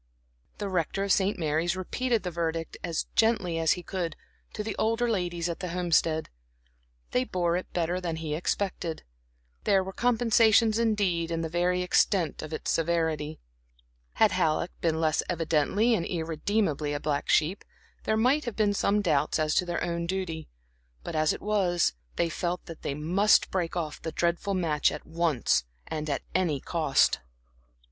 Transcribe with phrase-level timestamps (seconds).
[0.57, 1.37] The Rector of St.
[1.37, 4.15] Mary's repeated the verdict, as gently as he could,
[4.53, 6.27] to the older ladies at the Homestead.
[7.11, 9.03] They bore it better than he expected.
[9.63, 13.39] There were compensations indeed in the very extent of its severity.
[14.13, 17.63] Had Halleck been less evidently and irredeemably a black sheep,
[18.03, 20.49] there might have been some doubts as to their own duty;
[21.03, 25.05] but, as it was, they felt that they must break off the dreadful match at
[25.05, 27.19] once, and at any cost.